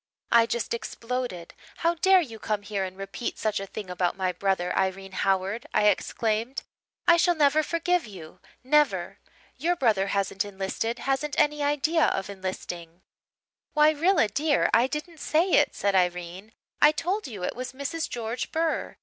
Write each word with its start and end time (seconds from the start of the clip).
"I 0.31 0.47
just 0.47 0.73
exploded. 0.73 1.53
'How 1.77 1.93
dare 1.93 2.21
you 2.21 2.39
come 2.39 2.63
here 2.63 2.83
and 2.83 2.97
repeat 2.97 3.37
such 3.37 3.59
a 3.59 3.67
thing 3.67 3.87
about 3.87 4.17
my 4.17 4.31
brother, 4.31 4.75
Irene 4.75 5.11
Howard?' 5.11 5.67
I 5.75 5.89
exclaimed. 5.89 6.63
'I 7.07 7.17
shall 7.17 7.35
never 7.35 7.61
forgive 7.61 8.07
you 8.07 8.39
never. 8.63 9.19
Your 9.57 9.75
brother 9.75 10.07
hasn't 10.07 10.43
enlisted 10.43 10.97
hasn't 11.05 11.39
any 11.39 11.61
idea 11.61 12.05
of 12.05 12.31
enlisting.' 12.31 13.03
"'Why 13.73 13.91
Rilla, 13.91 14.27
dear, 14.27 14.71
I 14.73 14.87
didn't 14.87 15.19
say 15.19 15.51
it,' 15.51 15.75
said 15.75 15.93
Irene. 15.93 16.53
'I 16.81 16.91
told 16.93 17.27
you 17.27 17.43
it 17.43 17.55
was 17.55 17.71
Mrs. 17.73 18.09
George 18.09 18.51
Burr. 18.51 18.95